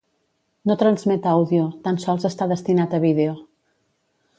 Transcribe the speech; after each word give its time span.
No 0.71 0.77
transmet 0.83 1.29
àudio, 1.33 1.67
tan 1.85 2.03
sols 2.07 2.27
està 2.33 2.51
destinat 2.57 2.97
a 3.01 3.05
vídeo. 3.09 3.41